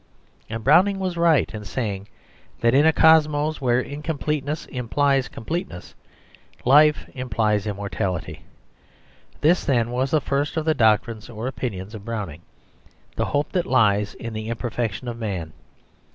And 0.49 0.63
Browning 0.63 0.97
was 0.97 1.15
right 1.15 1.53
in 1.53 1.63
saying 1.63 2.07
that 2.61 2.73
in 2.73 2.87
a 2.87 2.91
cosmos 2.91 3.61
where 3.61 3.79
incompleteness 3.79 4.65
implies 4.65 5.27
completeness, 5.27 5.93
life 6.65 7.07
implies 7.13 7.67
immortality. 7.67 8.41
This 9.41 9.63
then 9.63 9.91
was 9.91 10.09
the 10.09 10.19
first 10.19 10.57
of 10.57 10.65
the 10.65 10.73
doctrines 10.73 11.29
or 11.29 11.45
opinions 11.45 11.93
of 11.93 12.03
Browning: 12.03 12.41
the 13.15 13.25
hope 13.25 13.51
that 13.51 13.67
lies 13.67 14.15
in 14.15 14.33
the 14.33 14.49
imperfection 14.49 15.07
of 15.07 15.19
man. 15.19 15.53